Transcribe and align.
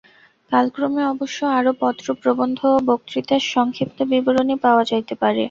কালক্রমে 0.51 1.03
অবশ্য 1.13 1.39
আরও 1.57 1.71
পত্র, 1.81 2.05
প্রবন্ধ 2.21 2.59
ও 2.69 2.87
বক্তৃতার 2.89 3.43
সংক্ষিপ্ত 3.53 3.97
বিবরণী 4.11 4.55
পাওয়া 4.63 4.83
যাইতে 4.91 5.13
পারে। 5.15 5.39